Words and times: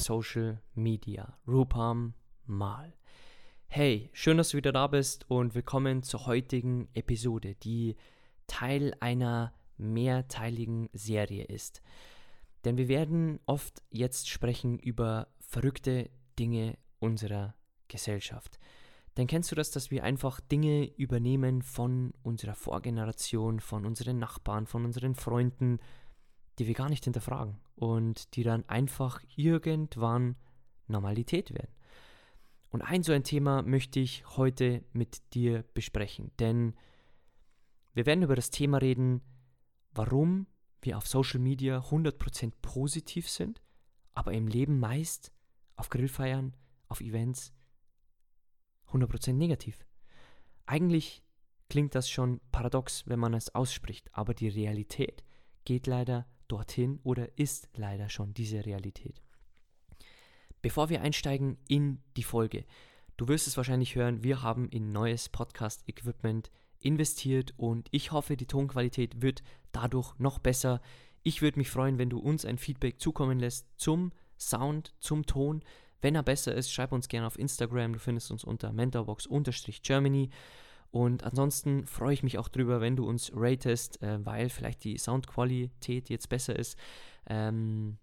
Social 0.00 0.62
Media. 0.74 1.36
Rupam 1.46 2.14
Mal. 2.46 2.94
Hey, 3.66 4.08
schön, 4.14 4.38
dass 4.38 4.48
du 4.48 4.56
wieder 4.56 4.72
da 4.72 4.86
bist 4.86 5.30
und 5.30 5.54
willkommen 5.54 6.02
zur 6.02 6.26
heutigen 6.26 6.88
Episode, 6.94 7.54
die 7.54 7.96
Teil 8.46 8.94
einer 9.00 9.52
mehrteiligen 9.76 10.88
Serie 10.94 11.44
ist. 11.44 11.82
Denn 12.64 12.78
wir 12.78 12.88
werden 12.88 13.40
oft 13.44 13.82
jetzt 13.90 14.30
sprechen 14.30 14.78
über 14.78 15.28
verrückte 15.38 16.08
Dinge 16.38 16.78
unserer 16.98 17.54
Gesellschaft. 17.88 18.58
Denn 19.18 19.26
kennst 19.26 19.52
du 19.52 19.54
das, 19.54 19.70
dass 19.70 19.90
wir 19.90 20.02
einfach 20.02 20.40
Dinge 20.40 20.86
übernehmen 20.96 21.60
von 21.60 22.14
unserer 22.22 22.54
Vorgeneration, 22.54 23.60
von 23.60 23.84
unseren 23.84 24.18
Nachbarn, 24.18 24.66
von 24.66 24.86
unseren 24.86 25.14
Freunden, 25.14 25.78
die 26.58 26.66
wir 26.66 26.74
gar 26.74 26.88
nicht 26.88 27.04
hinterfragen 27.04 27.58
und 27.74 28.34
die 28.36 28.42
dann 28.42 28.68
einfach 28.68 29.22
irgendwann 29.36 30.36
Normalität 30.86 31.52
werden. 31.54 31.72
Und 32.70 32.82
ein 32.82 33.02
so 33.02 33.12
ein 33.12 33.24
Thema 33.24 33.62
möchte 33.62 33.98
ich 34.00 34.24
heute 34.36 34.84
mit 34.92 35.34
dir 35.34 35.64
besprechen, 35.74 36.30
denn 36.38 36.74
wir 37.94 38.06
werden 38.06 38.22
über 38.22 38.36
das 38.36 38.50
Thema 38.50 38.78
reden, 38.78 39.22
warum 39.92 40.46
wir 40.82 40.96
auf 40.96 41.06
Social 41.06 41.40
Media 41.40 41.80
100% 41.80 42.52
positiv 42.62 43.28
sind, 43.28 43.60
aber 44.14 44.32
im 44.32 44.46
Leben 44.46 44.78
meist 44.78 45.32
auf 45.76 45.88
Grillfeiern, 45.88 46.54
auf 46.88 47.00
Events 47.00 47.52
100% 48.88 49.32
negativ. 49.32 49.84
Eigentlich 50.66 51.24
klingt 51.68 51.94
das 51.94 52.08
schon 52.08 52.40
paradox, 52.52 53.06
wenn 53.06 53.18
man 53.18 53.34
es 53.34 53.54
ausspricht, 53.54 54.08
aber 54.12 54.34
die 54.34 54.48
Realität 54.48 55.24
geht 55.64 55.86
leider 55.86 56.26
dorthin 56.50 57.00
oder 57.02 57.38
ist 57.38 57.68
leider 57.74 58.08
schon 58.08 58.34
diese 58.34 58.64
Realität. 58.66 59.22
Bevor 60.62 60.90
wir 60.90 61.00
einsteigen 61.00 61.56
in 61.68 62.00
die 62.16 62.22
Folge, 62.22 62.64
du 63.16 63.28
wirst 63.28 63.46
es 63.46 63.56
wahrscheinlich 63.56 63.94
hören, 63.94 64.22
wir 64.22 64.42
haben 64.42 64.68
in 64.68 64.92
neues 64.92 65.28
Podcast-Equipment 65.28 66.50
investiert 66.80 67.54
und 67.56 67.88
ich 67.92 68.12
hoffe, 68.12 68.36
die 68.36 68.46
Tonqualität 68.46 69.22
wird 69.22 69.42
dadurch 69.72 70.18
noch 70.18 70.38
besser. 70.38 70.80
Ich 71.22 71.42
würde 71.42 71.58
mich 71.58 71.70
freuen, 71.70 71.98
wenn 71.98 72.10
du 72.10 72.18
uns 72.18 72.44
ein 72.44 72.58
Feedback 72.58 73.00
zukommen 73.00 73.38
lässt 73.38 73.66
zum 73.76 74.12
Sound, 74.38 74.94
zum 75.00 75.26
Ton. 75.26 75.62
Wenn 76.00 76.14
er 76.14 76.22
besser 76.22 76.54
ist, 76.54 76.72
schreib 76.72 76.92
uns 76.92 77.08
gerne 77.08 77.26
auf 77.26 77.38
Instagram. 77.38 77.92
Du 77.92 77.98
findest 77.98 78.30
uns 78.30 78.44
unter 78.44 78.72
mentorbox-germany. 78.72 80.30
Und 80.90 81.22
ansonsten 81.24 81.86
freue 81.86 82.14
ich 82.14 82.22
mich 82.22 82.38
auch 82.38 82.48
drüber, 82.48 82.80
wenn 82.80 82.96
du 82.96 83.06
uns 83.06 83.30
ratest, 83.34 84.02
äh, 84.02 84.24
weil 84.24 84.48
vielleicht 84.48 84.84
die 84.84 84.98
Soundqualität 84.98 86.08
jetzt 86.08 86.28
besser 86.28 86.56
ist. 86.56 86.76
Ähm, 87.26 87.98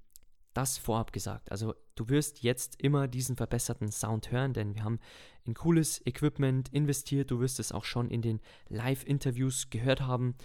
das 0.53 0.77
vorab 0.77 1.13
gesagt. 1.13 1.51
Also 1.51 1.75
du 1.95 2.09
wirst 2.09 2.41
jetzt 2.41 2.81
immer 2.81 3.07
diesen 3.07 3.35
verbesserten 3.35 3.91
Sound 3.91 4.31
hören, 4.31 4.53
denn 4.53 4.73
wir 4.73 4.83
haben 4.83 4.99
in 5.43 5.53
cooles 5.53 6.03
Equipment 6.05 6.69
investiert. 6.73 7.29
Du 7.29 7.39
wirst 7.39 7.59
es 7.59 7.71
auch 7.71 7.83
schon 7.83 8.09
in 8.09 8.23
den 8.23 8.39
Live-Interviews 8.69 9.69
gehört 9.69 10.01
haben. 10.01 10.35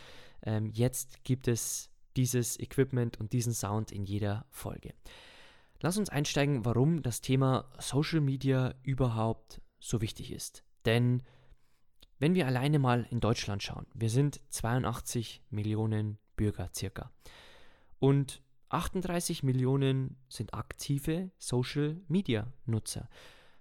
Ähm, 0.42 0.70
jetzt 0.74 1.24
gibt 1.24 1.48
es 1.48 1.90
dieses 2.16 2.60
Equipment 2.60 3.18
und 3.18 3.32
diesen 3.32 3.54
Sound 3.54 3.90
in 3.90 4.04
jeder 4.04 4.44
Folge. 4.50 4.92
Lass 5.80 5.96
uns 5.96 6.10
einsteigen, 6.10 6.64
warum 6.64 7.02
das 7.02 7.22
Thema 7.22 7.64
Social 7.78 8.20
Media 8.20 8.74
überhaupt 8.82 9.62
so 9.80 10.00
wichtig 10.00 10.30
ist. 10.30 10.62
Denn 10.84 11.22
wenn 12.22 12.36
wir 12.36 12.46
alleine 12.46 12.78
mal 12.78 13.04
in 13.10 13.18
Deutschland 13.18 13.64
schauen, 13.64 13.84
wir 13.94 14.08
sind 14.08 14.40
82 14.50 15.42
Millionen 15.50 16.18
Bürger 16.36 16.70
circa. 16.72 17.10
Und 17.98 18.44
38 18.68 19.42
Millionen 19.42 20.16
sind 20.28 20.54
aktive 20.54 21.32
Social-Media-Nutzer. 21.38 23.08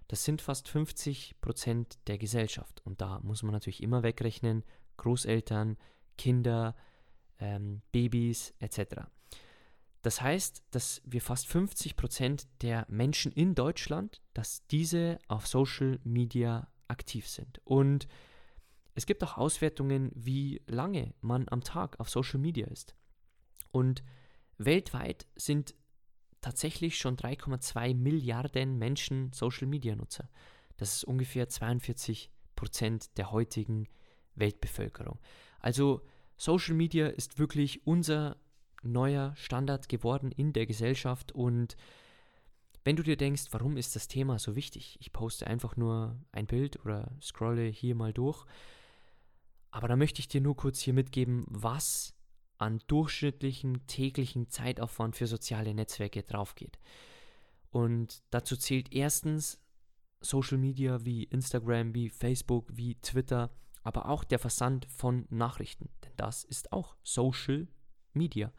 Das 0.06 0.22
sind 0.22 0.40
fast 0.40 0.68
50 0.68 1.40
Prozent 1.40 1.98
der 2.06 2.18
Gesellschaft. 2.18 2.80
Und 2.84 3.00
da 3.00 3.18
muss 3.24 3.42
man 3.42 3.50
natürlich 3.50 3.82
immer 3.82 4.04
wegrechnen, 4.04 4.62
Großeltern, 4.96 5.76
Kinder, 6.16 6.76
ähm, 7.40 7.82
Babys 7.90 8.54
etc. 8.60 9.08
Das 10.02 10.22
heißt, 10.22 10.62
dass 10.70 11.02
wir 11.04 11.20
fast 11.20 11.48
50 11.48 11.96
Prozent 11.96 12.46
der 12.60 12.86
Menschen 12.88 13.32
in 13.32 13.56
Deutschland, 13.56 14.22
dass 14.34 14.64
diese 14.68 15.18
auf 15.26 15.48
Social 15.48 15.98
Media 16.04 16.68
aktiv 16.86 17.26
sind. 17.26 17.60
Und 17.64 18.06
es 18.94 19.06
gibt 19.06 19.22
auch 19.24 19.38
Auswertungen, 19.38 20.10
wie 20.14 20.62
lange 20.66 21.14
man 21.20 21.46
am 21.48 21.62
Tag 21.62 21.98
auf 21.98 22.10
Social 22.10 22.40
Media 22.40 22.66
ist. 22.66 22.94
Und 23.70 24.02
Weltweit 24.58 25.26
sind 25.34 25.74
tatsächlich 26.40 26.98
schon 26.98 27.16
3,2 27.16 27.94
Milliarden 27.94 28.76
Menschen 28.78 29.32
Social-Media-Nutzer. 29.32 30.28
Das 30.76 30.96
ist 30.96 31.04
ungefähr 31.04 31.48
42 31.48 32.30
Prozent 32.56 33.16
der 33.16 33.30
heutigen 33.30 33.88
Weltbevölkerung. 34.34 35.18
Also 35.60 36.02
Social 36.36 36.74
Media 36.74 37.06
ist 37.06 37.38
wirklich 37.38 37.86
unser 37.86 38.36
neuer 38.82 39.34
Standard 39.36 39.88
geworden 39.88 40.32
in 40.32 40.52
der 40.52 40.66
Gesellschaft 40.66 41.32
und 41.32 41.76
wenn 42.84 42.96
du 42.96 43.04
dir 43.04 43.16
denkst, 43.16 43.44
warum 43.52 43.76
ist 43.76 43.94
das 43.94 44.08
Thema 44.08 44.40
so 44.40 44.56
wichtig? 44.56 44.96
Ich 45.00 45.12
poste 45.12 45.46
einfach 45.46 45.76
nur 45.76 46.20
ein 46.32 46.46
Bild 46.46 46.84
oder 46.84 47.12
scrolle 47.22 47.66
hier 47.66 47.94
mal 47.94 48.12
durch. 48.12 48.44
Aber 49.72 49.88
da 49.88 49.96
möchte 49.96 50.20
ich 50.20 50.28
dir 50.28 50.40
nur 50.40 50.54
kurz 50.54 50.80
hier 50.80 50.92
mitgeben, 50.92 51.44
was 51.48 52.14
an 52.58 52.80
durchschnittlichen 52.86 53.86
täglichen 53.86 54.48
Zeitaufwand 54.48 55.16
für 55.16 55.26
soziale 55.26 55.74
Netzwerke 55.74 56.22
draufgeht. 56.22 56.78
Und 57.70 58.22
dazu 58.30 58.56
zählt 58.56 58.92
erstens 58.92 59.58
Social 60.20 60.58
Media 60.58 61.04
wie 61.04 61.24
Instagram, 61.24 61.94
wie 61.94 62.10
Facebook, 62.10 62.68
wie 62.72 62.94
Twitter, 62.96 63.50
aber 63.82 64.08
auch 64.08 64.24
der 64.24 64.38
Versand 64.38 64.86
von 64.86 65.26
Nachrichten, 65.30 65.88
denn 66.04 66.12
das 66.16 66.44
ist 66.44 66.72
auch 66.72 66.94
Social 67.02 67.66
Media. 68.12 68.52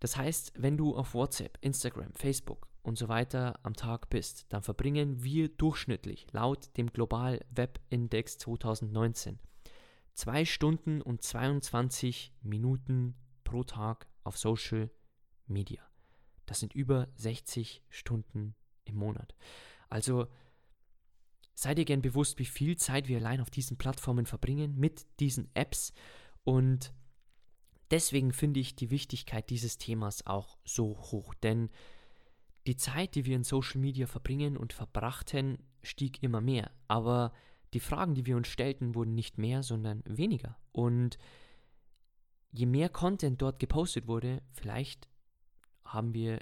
Das 0.00 0.16
heißt, 0.16 0.52
wenn 0.56 0.76
du 0.76 0.96
auf 0.96 1.14
WhatsApp, 1.14 1.58
Instagram, 1.60 2.12
Facebook 2.12 2.68
und 2.82 2.98
so 2.98 3.08
weiter 3.08 3.58
am 3.62 3.74
Tag 3.74 4.10
bist, 4.10 4.46
dann 4.50 4.62
verbringen 4.62 5.22
wir 5.22 5.48
durchschnittlich 5.48 6.26
laut 6.32 6.76
dem 6.76 6.92
Global 6.92 7.40
Web 7.50 7.80
Index 7.88 8.36
2019 8.38 9.38
2 10.18 10.46
Stunden 10.46 11.00
und 11.00 11.22
22 11.22 12.32
Minuten 12.42 13.14
pro 13.44 13.62
Tag 13.62 14.08
auf 14.24 14.36
Social 14.36 14.90
Media. 15.46 15.80
Das 16.44 16.58
sind 16.58 16.74
über 16.74 17.06
60 17.14 17.84
Stunden 17.88 18.56
im 18.84 18.96
Monat. 18.96 19.36
Also 19.88 20.26
sei 21.54 21.76
dir 21.76 21.84
gern 21.84 22.02
bewusst, 22.02 22.40
wie 22.40 22.46
viel 22.46 22.76
Zeit 22.76 23.06
wir 23.06 23.18
allein 23.18 23.40
auf 23.40 23.50
diesen 23.50 23.76
Plattformen 23.78 24.26
verbringen 24.26 24.76
mit 24.76 25.06
diesen 25.20 25.54
Apps 25.54 25.92
und 26.42 26.92
deswegen 27.92 28.32
finde 28.32 28.58
ich 28.58 28.74
die 28.74 28.90
Wichtigkeit 28.90 29.48
dieses 29.50 29.78
Themas 29.78 30.26
auch 30.26 30.58
so 30.64 30.98
hoch, 30.98 31.32
denn 31.34 31.70
die 32.66 32.76
Zeit, 32.76 33.14
die 33.14 33.24
wir 33.24 33.36
in 33.36 33.44
Social 33.44 33.80
Media 33.80 34.08
verbringen 34.08 34.56
und 34.56 34.72
verbrachten, 34.72 35.62
stieg 35.84 36.24
immer 36.24 36.40
mehr, 36.40 36.72
aber 36.88 37.32
die 37.74 37.80
Fragen, 37.80 38.14
die 38.14 38.26
wir 38.26 38.36
uns 38.36 38.48
stellten, 38.48 38.94
wurden 38.94 39.14
nicht 39.14 39.38
mehr, 39.38 39.62
sondern 39.62 40.02
weniger. 40.06 40.56
Und 40.72 41.18
je 42.50 42.66
mehr 42.66 42.88
Content 42.88 43.40
dort 43.42 43.58
gepostet 43.58 44.06
wurde, 44.06 44.42
vielleicht 44.52 45.08
haben 45.84 46.14
wir 46.14 46.38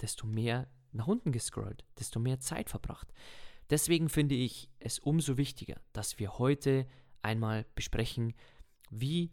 desto 0.00 0.26
mehr 0.26 0.68
nach 0.92 1.06
unten 1.06 1.32
gescrollt, 1.32 1.84
desto 1.98 2.18
mehr 2.18 2.40
Zeit 2.40 2.70
verbracht. 2.70 3.12
Deswegen 3.68 4.08
finde 4.08 4.34
ich 4.34 4.68
es 4.78 4.98
umso 4.98 5.36
wichtiger, 5.36 5.80
dass 5.92 6.18
wir 6.18 6.38
heute 6.38 6.86
einmal 7.22 7.66
besprechen, 7.74 8.34
wie 8.90 9.32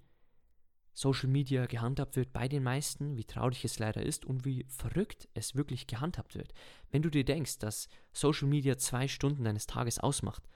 Social 0.93 1.29
Media 1.29 1.67
gehandhabt 1.67 2.15
wird 2.15 2.33
bei 2.33 2.47
den 2.47 2.63
meisten, 2.63 3.17
wie 3.17 3.23
traurig 3.23 3.63
es 3.65 3.79
leider 3.79 4.01
ist 4.03 4.25
und 4.25 4.45
wie 4.45 4.65
verrückt 4.67 5.27
es 5.33 5.55
wirklich 5.55 5.85
gehandhabt 5.87 6.35
wird. 6.35 6.53
Wenn 6.89 7.03
du 7.03 7.09
dir 7.09 7.23
denkst, 7.23 7.59
dass 7.59 7.87
Social 8.13 8.47
Media 8.47 8.77
zwei 8.77 9.07
Stunden 9.07 9.43
deines 9.43 9.67
Tages 9.67 9.99
ausmacht, 9.99 10.47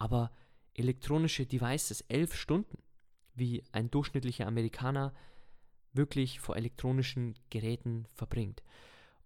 aber 0.00 0.32
elektronische 0.74 1.46
Devices 1.46 2.00
elf 2.08 2.34
Stunden, 2.34 2.78
wie 3.34 3.62
ein 3.70 3.90
durchschnittlicher 3.90 4.46
Amerikaner 4.46 5.12
wirklich 5.92 6.40
vor 6.40 6.56
elektronischen 6.56 7.34
Geräten 7.50 8.08
verbringt. 8.14 8.62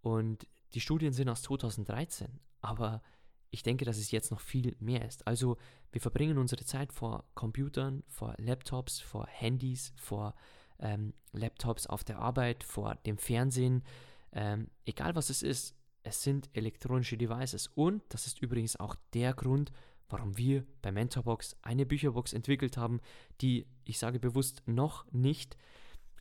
Und 0.03 0.47
die 0.75 0.81
Studien 0.81 1.12
sind 1.12 1.29
aus 1.29 1.43
2013, 1.43 2.41
aber 2.61 3.03
ich 3.50 3.62
denke, 3.62 3.85
dass 3.85 3.99
es 3.99 4.11
jetzt 4.11 4.32
noch 4.32 4.41
viel 4.41 4.76
mehr 4.81 5.06
ist. 5.06 5.26
Also 5.29 5.59
wir 5.93 6.00
verbringen 6.00 6.38
unsere 6.38 6.65
Zeit 6.65 6.93
vor 6.93 7.25
Computern, 7.35 8.03
vor 8.09 8.35
Laptops, 8.38 8.99
vor 8.99 9.29
Handys, 9.29 9.93
vor 9.94 10.35
ähm, 10.81 11.15
Laptops 11.32 11.87
auf 11.87 12.03
der 12.03 12.19
Arbeit, 12.19 12.65
vor 12.65 12.97
dem 13.06 13.17
Fernsehen, 13.17 13.85
ähm, 14.32 14.70
egal 14.85 15.15
was 15.15 15.31
es 15.31 15.43
ist. 15.43 15.77
Es 16.03 16.23
sind 16.23 16.50
elektronische 16.53 17.17
Devices 17.17 17.69
und 17.69 18.03
das 18.09 18.27
ist 18.27 18.43
übrigens 18.43 18.75
auch 18.75 18.97
der 19.15 19.35
Grund, 19.35 19.70
warum 20.09 20.37
wir 20.37 20.65
bei 20.83 20.93
Mentorbox 20.93 21.56
eine 21.62 21.87
Bücherbox 21.87 22.33
entwickelt 22.33 22.77
haben, 22.77 23.01
die, 23.41 23.67
ich 23.85 23.99
sage 23.99 24.21
bewusst, 24.21 24.62
noch 24.67 25.11
nicht 25.12 25.56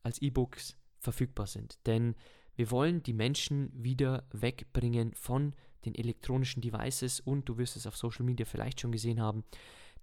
als 0.04 0.22
E-Books 0.22 0.78
verfügbar 1.00 1.48
sind. 1.48 1.80
Denn 1.86 2.16
wir 2.56 2.72
wollen 2.72 3.04
die 3.04 3.14
Menschen 3.14 3.72
wieder 3.74 4.28
wegbringen 4.32 5.14
von 5.16 5.56
den 5.86 5.96
elektronischen 5.96 6.62
Devices 6.62 7.20
und 7.20 7.50
du 7.50 7.58
wirst 7.58 7.76
es 7.76 7.88
auf 7.88 7.98
Social 7.98 8.26
Media 8.26 8.46
vielleicht 8.46 8.80
schon 8.80 8.92
gesehen 8.92 9.22
haben, 9.22 9.44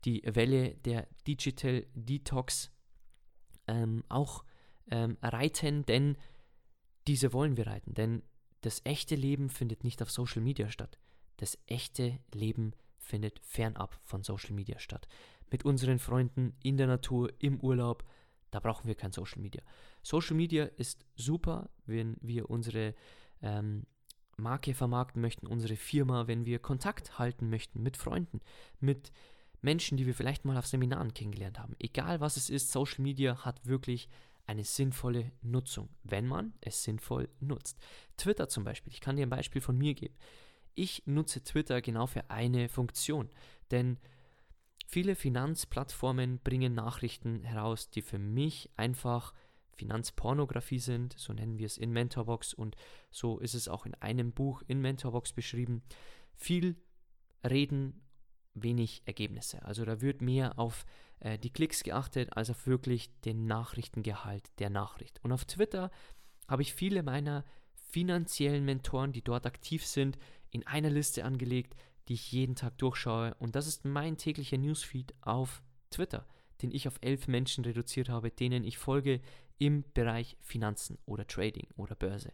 die 0.05 0.23
Welle 0.25 0.75
der 0.77 1.06
Digital 1.27 1.87
Detox 1.94 2.71
ähm, 3.67 4.05
auch 4.09 4.44
ähm, 4.91 5.17
reiten, 5.23 5.87
denn 5.87 6.17
diese 7.06 7.32
wollen 7.32 7.56
wir 7.56 7.67
reiten. 7.67 7.94
Denn 7.94 8.23
das 8.62 8.82
echte 8.85 9.15
Leben 9.15 9.49
findet 9.49 9.85
nicht 9.85 10.03
auf 10.03 10.11
Social 10.11 10.43
Media 10.43 10.71
statt. 10.71 10.99
Das 11.38 11.59
echte 11.67 12.19
Leben 12.35 12.73
findet 12.73 12.89
fernab 13.00 13.99
von 14.02 14.23
Social 14.23 14.52
Media 14.52 14.79
statt. 14.79 15.08
Mit 15.50 15.64
unseren 15.64 15.99
Freunden 15.99 16.55
in 16.62 16.76
der 16.76 16.87
Natur, 16.87 17.32
im 17.41 17.61
Urlaub, 17.61 18.05
da 18.50 18.61
brauchen 18.61 18.87
wir 18.87 18.94
kein 18.94 19.12
Social 19.12 19.41
Media. 19.41 19.62
Social 20.02 20.37
Media 20.37 20.64
ist 20.64 21.05
super, 21.17 21.70
wenn 21.87 22.17
wir 22.20 22.50
unsere 22.50 22.94
ähm, 23.43 23.87
Marke 24.37 24.75
vermarkten 24.75 25.20
möchten, 25.20 25.47
unsere 25.47 25.76
Firma, 25.76 26.26
wenn 26.26 26.47
wir 26.47 26.58
Kontakt 26.58 27.19
halten 27.19 27.50
möchten 27.50 27.82
mit 27.82 27.97
Freunden, 27.97 28.41
mit 28.81 29.12
Menschen, 29.62 29.99
die 29.99 30.06
wir 30.06 30.14
vielleicht 30.14 30.44
mal 30.44 30.56
auf 30.56 30.67
Seminaren 30.67 31.14
kennengelernt 31.14 31.58
haben. 31.58 31.76
Egal 31.79 32.20
was 32.20 32.37
es 32.37 32.49
ist, 32.49 32.73
Social 32.73 33.03
Media 33.03 33.44
hat 33.44 33.67
wirklich 33.67 34.08
eine 34.46 34.64
sinnvolle 34.64 35.31
Nutzung, 35.43 35.91
wenn 36.03 36.26
man 36.26 36.55
es 36.61 36.82
sinnvoll 36.82 37.29
nutzt. 37.38 37.79
Twitter 38.17 38.49
zum 38.49 38.64
Beispiel, 38.64 38.93
ich 38.93 39.00
kann 39.00 39.17
dir 39.17 39.26
ein 39.26 39.31
Beispiel 39.31 39.61
von 39.61 39.79
mir 39.79 39.94
geben. 39.94 40.17
Ich 40.75 41.02
nutze 41.06 41.43
Twitter 41.43 41.81
genau 41.82 42.06
für 42.06 42.31
eine 42.31 42.69
Funktion, 42.69 43.28
denn 43.70 43.99
viele 44.87 45.14
Finanzplattformen 45.14 46.38
bringen 46.40 46.75
Nachrichten 46.75 47.43
heraus, 47.43 47.90
die 47.90 48.02
für 48.02 48.19
mich 48.19 48.70
einfach 48.76 49.34
Finanzpornografie 49.81 50.78
sind, 50.78 51.14
so 51.19 51.32
nennen 51.32 51.58
wir 51.58 51.67
es 51.67 51.78
in 51.78 51.90
Mentorbox 51.90 52.52
und 52.52 52.76
so 53.11 53.38
ist 53.38 53.55
es 53.55 53.67
auch 53.67 53.87
in 53.87 53.94
einem 53.94 54.32
Buch 54.32 54.62
in 54.67 54.81
Mentorbox 54.81 55.32
beschrieben. 55.32 55.82
Viel 56.34 56.76
Reden, 57.49 58.02
wenig 58.52 59.02
Ergebnisse. 59.06 59.64
Also 59.64 59.87
da 59.87 60.02
wird 60.02 60.20
mehr 60.20 60.58
auf 60.58 60.84
äh, 61.20 61.38
die 61.38 61.50
Klicks 61.50 61.82
geachtet, 61.82 62.37
als 62.37 62.50
auf 62.50 62.67
wirklich 62.67 63.11
den 63.20 63.46
Nachrichtengehalt 63.46 64.50
der 64.58 64.69
Nachricht. 64.69 65.19
Und 65.22 65.32
auf 65.32 65.46
Twitter 65.46 65.90
habe 66.46 66.62
ich 66.62 66.75
viele 66.75 67.02
meiner 67.02 67.44
finanziellen 67.90 68.64
Mentoren, 68.64 69.12
die 69.12 69.22
dort 69.22 69.46
aktiv 69.46 69.87
sind, 69.87 70.19
in 70.50 70.67
einer 70.67 70.91
Liste 70.91 71.25
angelegt, 71.25 71.75
die 72.08 72.14
ich 72.14 72.32
jeden 72.32 72.56
Tag 72.56 72.76
durchschaue. 72.79 73.35
Und 73.38 73.55
das 73.55 73.67
ist 73.67 73.85
mein 73.85 74.17
täglicher 74.17 74.58
Newsfeed 74.58 75.14
auf 75.20 75.62
Twitter, 75.91 76.26
den 76.62 76.73
ich 76.73 76.88
auf 76.88 76.99
elf 77.00 77.29
Menschen 77.29 77.64
reduziert 77.64 78.08
habe, 78.08 78.31
denen 78.31 78.64
ich 78.64 78.79
folge 78.79 79.20
im 79.58 79.85
Bereich 79.94 80.37
Finanzen 80.41 80.99
oder 81.06 81.26
Trading 81.26 81.69
oder 81.76 81.94
Börse. 81.94 82.32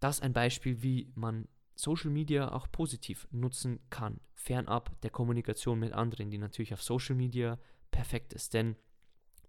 Das 0.00 0.20
ein 0.20 0.32
Beispiel, 0.32 0.82
wie 0.82 1.10
man 1.14 1.48
Social 1.74 2.10
Media 2.10 2.52
auch 2.52 2.70
positiv 2.70 3.26
nutzen 3.30 3.80
kann, 3.90 4.20
fernab 4.34 4.98
der 5.02 5.10
Kommunikation 5.10 5.78
mit 5.78 5.92
anderen, 5.92 6.30
die 6.30 6.38
natürlich 6.38 6.72
auf 6.72 6.82
Social 6.82 7.14
Media 7.14 7.58
perfekt 7.90 8.32
ist. 8.32 8.54
Denn 8.54 8.76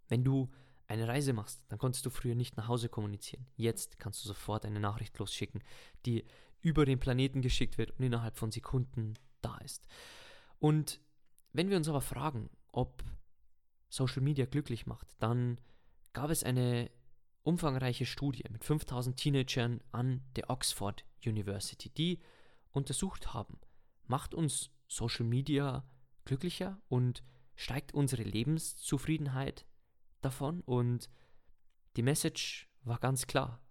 wenn 0.09 0.23
du 0.23 0.49
eine 0.87 1.07
Reise 1.07 1.33
machst, 1.33 1.63
dann 1.69 1.79
konntest 1.79 2.05
du 2.05 2.09
früher 2.09 2.35
nicht 2.35 2.57
nach 2.57 2.67
Hause 2.67 2.89
kommunizieren. 2.89 3.45
Jetzt 3.55 3.99
kannst 3.99 4.23
du 4.23 4.27
sofort 4.27 4.65
eine 4.65 4.79
Nachricht 4.79 5.17
losschicken, 5.19 5.61
die 6.05 6.25
über 6.67 6.85
den 6.85 6.99
Planeten 6.99 7.41
geschickt 7.41 7.77
wird 7.77 7.91
und 7.91 8.03
innerhalb 8.03 8.37
von 8.37 8.51
Sekunden 8.51 9.13
da 9.41 9.57
ist. 9.59 9.87
Und 10.59 10.99
wenn 11.53 11.69
wir 11.69 11.77
uns 11.77 11.87
aber 11.87 12.01
fragen, 12.01 12.49
ob 12.73 13.03
Social 13.87 14.21
Media 14.21 14.45
glücklich 14.45 14.85
macht, 14.85 15.07
dann 15.19 15.61
gab 16.11 16.29
es 16.29 16.43
eine 16.43 16.91
umfangreiche 17.43 18.05
Studie 18.05 18.43
mit 18.49 18.65
5000 18.65 19.15
Teenagern 19.15 19.79
an 19.93 20.21
der 20.35 20.49
Oxford 20.49 21.05
University, 21.25 21.89
die 21.89 22.19
untersucht 22.71 23.33
haben, 23.33 23.57
macht 24.05 24.33
uns 24.33 24.69
Social 24.87 25.25
Media 25.25 25.85
glücklicher 26.25 26.81
und 26.89 27.23
steigt 27.55 27.93
unsere 27.93 28.23
Lebenszufriedenheit 28.23 29.65
davon? 30.19 30.59
Und 30.61 31.09
die 31.95 32.03
Message 32.03 32.67
war 32.83 32.99
ganz 32.99 33.25
klar. 33.25 33.61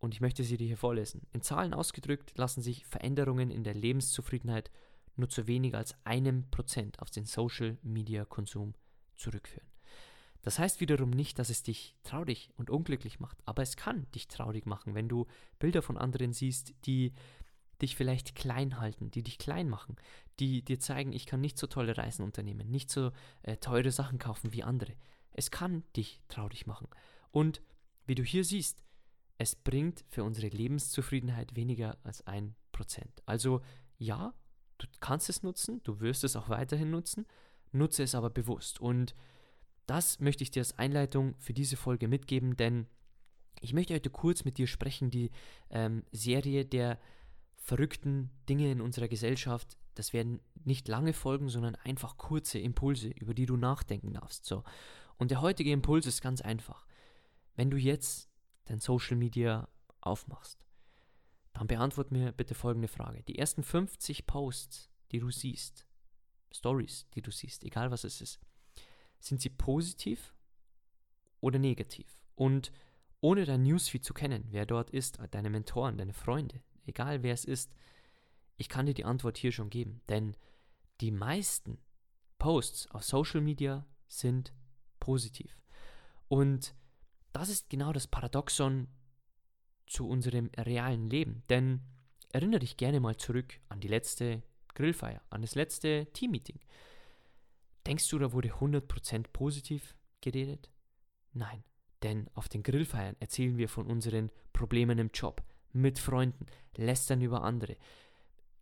Und 0.00 0.14
ich 0.14 0.20
möchte 0.20 0.42
sie 0.42 0.56
dir 0.56 0.66
hier 0.66 0.78
vorlesen. 0.78 1.26
In 1.32 1.42
Zahlen 1.42 1.74
ausgedrückt 1.74 2.32
lassen 2.36 2.62
sich 2.62 2.86
Veränderungen 2.86 3.50
in 3.50 3.64
der 3.64 3.74
Lebenszufriedenheit 3.74 4.70
nur 5.16 5.28
zu 5.28 5.46
weniger 5.46 5.78
als 5.78 5.94
einem 6.04 6.50
Prozent 6.50 7.00
auf 7.00 7.10
den 7.10 7.26
Social 7.26 7.78
Media 7.82 8.24
Konsum 8.24 8.74
zurückführen. 9.16 9.68
Das 10.42 10.58
heißt 10.58 10.80
wiederum 10.80 11.10
nicht, 11.10 11.38
dass 11.38 11.50
es 11.50 11.62
dich 11.62 11.96
traurig 12.02 12.50
und 12.56 12.70
unglücklich 12.70 13.20
macht, 13.20 13.36
aber 13.44 13.62
es 13.62 13.76
kann 13.76 14.10
dich 14.14 14.26
traurig 14.26 14.64
machen, 14.64 14.94
wenn 14.94 15.08
du 15.08 15.26
Bilder 15.58 15.82
von 15.82 15.98
anderen 15.98 16.32
siehst, 16.32 16.72
die 16.86 17.12
dich 17.82 17.94
vielleicht 17.94 18.34
klein 18.34 18.80
halten, 18.80 19.10
die 19.10 19.22
dich 19.22 19.38
klein 19.38 19.68
machen, 19.68 19.96
die 20.38 20.62
dir 20.62 20.80
zeigen, 20.80 21.12
ich 21.12 21.26
kann 21.26 21.40
nicht 21.40 21.58
so 21.58 21.66
tolle 21.66 21.96
Reisen 21.96 22.24
unternehmen, 22.24 22.70
nicht 22.70 22.90
so 22.90 23.10
äh, 23.42 23.56
teure 23.58 23.90
Sachen 23.90 24.18
kaufen 24.18 24.52
wie 24.52 24.62
andere. 24.62 24.94
Es 25.32 25.50
kann 25.50 25.84
dich 25.96 26.20
traurig 26.28 26.66
machen. 26.66 26.88
Und 27.30 27.62
wie 28.06 28.14
du 28.14 28.22
hier 28.22 28.44
siehst, 28.44 28.82
es 29.40 29.56
bringt 29.56 30.04
für 30.10 30.22
unsere 30.22 30.48
Lebenszufriedenheit 30.48 31.56
weniger 31.56 31.96
als 32.04 32.26
ein 32.26 32.54
Prozent. 32.72 33.22
Also 33.24 33.62
ja, 33.96 34.34
du 34.76 34.86
kannst 35.00 35.30
es 35.30 35.42
nutzen, 35.42 35.82
du 35.82 35.98
wirst 36.00 36.24
es 36.24 36.36
auch 36.36 36.50
weiterhin 36.50 36.90
nutzen, 36.90 37.24
nutze 37.72 38.02
es 38.02 38.14
aber 38.14 38.28
bewusst. 38.28 38.82
Und 38.82 39.14
das 39.86 40.20
möchte 40.20 40.42
ich 40.42 40.50
dir 40.50 40.60
als 40.60 40.78
Einleitung 40.78 41.36
für 41.38 41.54
diese 41.54 41.78
Folge 41.78 42.06
mitgeben, 42.06 42.58
denn 42.58 42.86
ich 43.62 43.72
möchte 43.72 43.94
heute 43.94 44.10
kurz 44.10 44.44
mit 44.44 44.58
dir 44.58 44.66
sprechen, 44.66 45.10
die 45.10 45.30
ähm, 45.70 46.04
Serie 46.12 46.66
der 46.66 47.00
verrückten 47.56 48.28
Dinge 48.46 48.70
in 48.70 48.82
unserer 48.82 49.08
Gesellschaft. 49.08 49.78
Das 49.94 50.12
werden 50.12 50.40
nicht 50.64 50.86
lange 50.86 51.14
Folgen, 51.14 51.48
sondern 51.48 51.76
einfach 51.76 52.18
kurze 52.18 52.58
Impulse, 52.58 53.08
über 53.08 53.32
die 53.32 53.46
du 53.46 53.56
nachdenken 53.56 54.12
darfst. 54.12 54.44
So. 54.44 54.64
Und 55.16 55.30
der 55.30 55.40
heutige 55.40 55.72
Impuls 55.72 56.04
ist 56.04 56.20
ganz 56.20 56.42
einfach. 56.42 56.86
Wenn 57.56 57.70
du 57.70 57.78
jetzt 57.78 58.29
dein 58.70 58.80
Social 58.80 59.16
Media 59.16 59.68
aufmachst, 60.00 60.64
dann 61.52 61.66
beantwort 61.66 62.12
mir 62.12 62.32
bitte 62.32 62.54
folgende 62.54 62.88
Frage. 62.88 63.22
Die 63.24 63.38
ersten 63.38 63.64
50 63.64 64.26
Posts, 64.26 64.90
die 65.10 65.18
du 65.18 65.30
siehst, 65.30 65.86
Stories, 66.52 67.06
die 67.14 67.22
du 67.22 67.32
siehst, 67.32 67.64
egal 67.64 67.90
was 67.90 68.04
es 68.04 68.20
ist, 68.20 68.40
sind 69.18 69.40
sie 69.40 69.50
positiv 69.50 70.34
oder 71.40 71.58
negativ? 71.58 72.20
Und 72.36 72.70
ohne 73.20 73.44
dein 73.44 73.64
Newsfeed 73.64 74.04
zu 74.04 74.14
kennen, 74.14 74.46
wer 74.50 74.66
dort 74.66 74.90
ist, 74.90 75.18
deine 75.32 75.50
Mentoren, 75.50 75.98
deine 75.98 76.14
Freunde, 76.14 76.62
egal 76.86 77.22
wer 77.22 77.34
es 77.34 77.44
ist, 77.44 77.74
ich 78.56 78.68
kann 78.68 78.86
dir 78.86 78.94
die 78.94 79.04
Antwort 79.04 79.36
hier 79.36 79.52
schon 79.52 79.68
geben. 79.68 80.00
Denn 80.08 80.36
die 81.00 81.10
meisten 81.10 81.78
Posts 82.38 82.90
auf 82.92 83.02
Social 83.02 83.40
Media 83.40 83.84
sind 84.06 84.54
positiv. 85.00 85.58
Und 86.28 86.74
das 87.32 87.48
ist 87.48 87.70
genau 87.70 87.92
das 87.92 88.06
Paradoxon 88.06 88.88
zu 89.86 90.08
unserem 90.08 90.50
realen 90.56 91.08
Leben. 91.08 91.42
Denn 91.48 91.80
erinnere 92.32 92.60
dich 92.60 92.76
gerne 92.76 93.00
mal 93.00 93.16
zurück 93.16 93.60
an 93.68 93.80
die 93.80 93.88
letzte 93.88 94.42
Grillfeier, 94.74 95.22
an 95.30 95.42
das 95.42 95.54
letzte 95.54 96.06
Teammeeting. 96.12 96.60
Denkst 97.86 98.08
du, 98.08 98.18
da 98.18 98.32
wurde 98.32 98.54
100% 98.54 99.28
positiv 99.32 99.96
geredet? 100.20 100.70
Nein, 101.32 101.64
denn 102.02 102.28
auf 102.34 102.48
den 102.48 102.62
Grillfeiern 102.62 103.16
erzählen 103.20 103.56
wir 103.56 103.68
von 103.68 103.86
unseren 103.86 104.30
Problemen 104.52 104.98
im 104.98 105.10
Job, 105.12 105.42
mit 105.72 105.98
Freunden, 105.98 106.46
lästern 106.76 107.20
über 107.20 107.42
andere, 107.42 107.76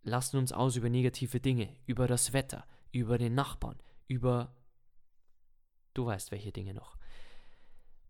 lassen 0.03 0.37
uns 0.37 0.51
aus 0.51 0.75
über 0.75 0.89
negative 0.89 1.39
Dinge, 1.39 1.75
über 1.85 2.07
das 2.07 2.33
Wetter, 2.33 2.65
über 2.91 3.17
den 3.17 3.35
Nachbarn, 3.35 3.77
über 4.07 4.55
du 5.93 6.05
weißt 6.05 6.31
welche 6.31 6.51
Dinge 6.51 6.73
noch. 6.73 6.98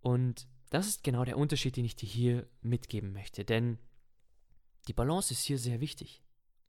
Und 0.01 0.48
das 0.70 0.88
ist 0.88 1.03
genau 1.03 1.25
der 1.25 1.38
Unterschied, 1.38 1.75
den 1.75 1.86
ich 1.86 1.96
dir 1.96 2.08
hier 2.08 2.48
mitgeben 2.62 3.12
möchte, 3.12 3.44
denn 3.44 3.79
die 4.88 4.94
Balance 4.94 5.34
ist 5.34 5.44
hier 5.44 5.58
sehr 5.58 5.82
wichtig. 5.82 6.24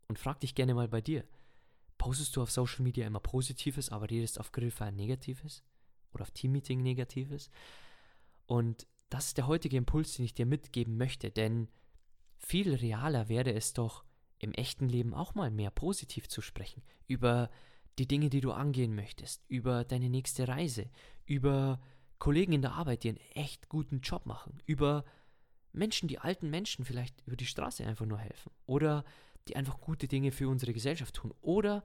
Und 0.08 0.18
frag 0.18 0.40
dich 0.40 0.54
gerne 0.54 0.74
mal 0.74 0.88
bei 0.88 1.00
dir, 1.00 1.24
postest 1.98 2.34
du 2.34 2.42
auf 2.42 2.50
Social 2.50 2.82
Media 2.82 3.06
immer 3.06 3.20
Positives, 3.20 3.90
aber 3.90 4.10
redest 4.10 4.40
auf 4.40 4.52
Grillfeiern 4.52 4.96
Negatives? 4.96 5.62
Oder 6.12 6.22
auf 6.22 6.32
Teammeeting 6.32 6.82
Negatives. 6.82 7.50
Und 8.46 8.88
das 9.10 9.26
ist 9.26 9.38
der 9.38 9.46
heutige 9.46 9.76
Impuls, 9.76 10.14
den 10.16 10.24
ich 10.24 10.34
dir 10.34 10.46
mitgeben 10.46 10.96
möchte, 10.96 11.30
denn 11.30 11.68
viel 12.36 12.74
realer 12.74 13.28
wäre 13.28 13.52
es 13.52 13.74
doch, 13.74 14.04
im 14.38 14.52
echten 14.52 14.88
Leben 14.88 15.12
auch 15.12 15.34
mal 15.34 15.50
mehr 15.50 15.70
positiv 15.70 16.26
zu 16.28 16.40
sprechen, 16.40 16.82
über 17.06 17.50
die 17.98 18.08
Dinge, 18.08 18.30
die 18.30 18.40
du 18.40 18.52
angehen 18.52 18.94
möchtest, 18.94 19.44
über 19.48 19.84
deine 19.84 20.08
nächste 20.08 20.48
Reise, 20.48 20.88
über 21.26 21.80
Kollegen 22.20 22.52
in 22.52 22.62
der 22.62 22.74
Arbeit, 22.74 23.02
die 23.02 23.08
einen 23.08 23.20
echt 23.34 23.68
guten 23.68 24.00
Job 24.00 24.26
machen, 24.26 24.62
über 24.66 25.04
Menschen, 25.72 26.06
die 26.06 26.18
alten 26.18 26.50
Menschen 26.50 26.84
vielleicht 26.84 27.20
über 27.26 27.36
die 27.36 27.46
Straße 27.46 27.84
einfach 27.84 28.06
nur 28.06 28.18
helfen 28.18 28.52
oder 28.66 29.04
die 29.48 29.56
einfach 29.56 29.80
gute 29.80 30.06
Dinge 30.06 30.30
für 30.30 30.48
unsere 30.48 30.72
Gesellschaft 30.72 31.14
tun 31.14 31.34
oder 31.40 31.82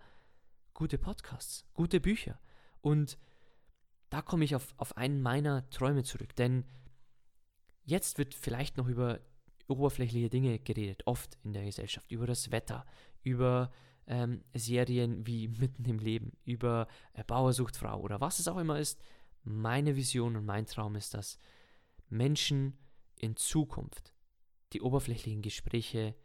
gute 0.73 0.97
Podcasts, 0.97 1.65
gute 1.73 1.99
Bücher. 1.99 2.39
Und 2.81 3.17
da 4.09 4.21
komme 4.21 4.45
ich 4.45 4.55
auf, 4.55 4.73
auf 4.77 4.97
einen 4.97 5.21
meiner 5.21 5.67
Träume 5.69 6.03
zurück, 6.03 6.35
denn 6.35 6.65
jetzt 7.85 8.17
wird 8.17 8.33
vielleicht 8.33 8.77
noch 8.77 8.87
über 8.87 9.21
oberflächliche 9.67 10.29
Dinge 10.29 10.59
geredet, 10.59 11.07
oft 11.07 11.37
in 11.43 11.53
der 11.53 11.65
Gesellschaft, 11.65 12.11
über 12.11 12.27
das 12.27 12.51
Wetter, 12.51 12.85
über 13.23 13.71
ähm, 14.05 14.43
Serien 14.53 15.25
wie 15.25 15.47
Mitten 15.59 15.85
im 15.85 15.99
Leben, 15.99 16.33
über 16.43 16.87
äh, 17.13 17.23
Bauersucht 17.23 17.77
Frau 17.77 18.01
oder 18.01 18.21
was 18.21 18.39
es 18.39 18.47
auch 18.47 18.57
immer 18.57 18.79
ist. 18.79 19.01
Meine 19.45 19.95
Vision 19.95 20.35
und 20.35 20.45
mein 20.45 20.65
Traum 20.65 20.95
ist, 20.95 21.13
dass 21.13 21.37
Menschen 22.09 22.77
in 23.15 23.35
Zukunft 23.35 24.13
die 24.73 24.81
oberflächlichen 24.81 25.41
Gespräche 25.41 26.15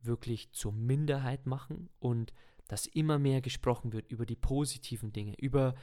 wirklich 0.00 0.52
zur 0.52 0.72
Minderheit 0.72 1.46
machen 1.46 1.90
und 1.98 2.32
dass 2.68 2.86
immer 2.86 3.18
mehr 3.18 3.40
gesprochen 3.40 3.92
wird 3.92 4.10
über 4.10 4.24
die 4.24 4.36
positiven 4.36 5.12
Dinge, 5.12 5.34
über 5.38 5.74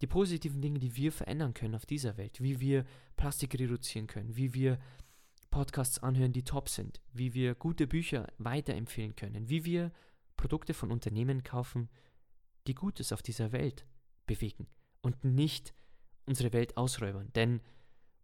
die 0.00 0.06
positiven 0.06 0.62
Dinge, 0.62 0.78
die 0.78 0.94
wir 0.96 1.10
verändern 1.10 1.54
können 1.54 1.74
auf 1.74 1.86
dieser 1.86 2.16
Welt, 2.16 2.40
wie 2.40 2.60
wir 2.60 2.84
Plastik 3.16 3.58
reduzieren 3.58 4.06
können, 4.06 4.36
wie 4.36 4.54
wir 4.54 4.78
Podcasts 5.50 5.98
anhören, 5.98 6.32
die 6.32 6.44
top 6.44 6.68
sind, 6.68 7.00
wie 7.12 7.34
wir 7.34 7.54
gute 7.54 7.86
Bücher 7.86 8.28
weiterempfehlen 8.38 9.16
können, 9.16 9.48
wie 9.48 9.64
wir 9.64 9.90
Produkte 10.36 10.74
von 10.74 10.92
Unternehmen 10.92 11.42
kaufen, 11.42 11.88
die 12.66 12.74
Gutes 12.74 13.12
auf 13.12 13.22
dieser 13.22 13.50
Welt 13.50 13.86
bewegen 14.26 14.68
und 15.00 15.24
nicht 15.24 15.74
unsere 16.28 16.52
Welt 16.52 16.76
ausräubern. 16.76 17.30
Denn 17.34 17.60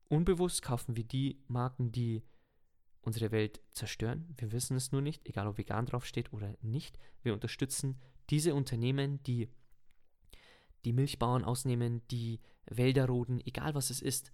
unbewusst 0.09 0.63
kaufen 0.63 0.97
wir 0.97 1.05
die 1.05 1.43
Marken, 1.49 1.91
die 1.91 2.23
unsere 3.01 3.31
Welt 3.31 3.61
zerstören. 3.73 4.35
Wir 4.37 4.53
wissen 4.53 4.77
es 4.77 4.93
nur 4.93 5.03
nicht, 5.03 5.27
egal 5.27 5.47
ob 5.49 5.59
vegan 5.59 5.87
draufsteht 5.87 6.33
oder 6.33 6.55
nicht. 6.63 6.99
Wir 7.23 7.33
unterstützen 7.33 7.99
diese 8.31 8.55
Unternehmen, 8.55 9.23
die 9.25 9.49
die 10.85 10.93
Milchbauern 10.93 11.45
ausnehmen, 11.45 12.03
die 12.11 12.41
Wälder 12.67 13.07
roden, 13.07 13.41
egal 13.47 13.75
was 13.75 13.89
es 13.89 14.03
ist. 14.03 14.33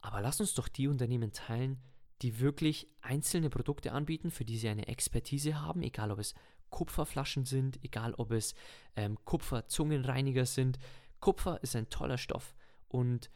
Aber 0.00 0.20
lass 0.20 0.40
uns 0.40 0.54
doch 0.54 0.66
die 0.66 0.88
Unternehmen 0.88 1.32
teilen, 1.32 1.80
die 2.22 2.40
wirklich 2.40 2.88
einzelne 3.00 3.50
Produkte 3.50 3.92
anbieten, 3.92 4.30
für 4.30 4.44
die 4.44 4.58
sie 4.58 4.68
eine 4.68 4.88
Expertise 4.88 5.60
haben, 5.60 5.82
egal 5.82 6.10
ob 6.10 6.18
es 6.18 6.34
Kupferflaschen 6.70 7.44
sind, 7.44 7.82
egal 7.84 8.14
ob 8.14 8.32
es 8.32 8.54
ähm, 8.96 9.16
Kupferzungenreiniger 9.24 10.46
sind. 10.46 10.78
Kupfer 11.20 11.62
ist 11.62 11.76
ein 11.76 11.88
toller 11.88 12.18
Stoff 12.18 12.54
und 12.90 13.30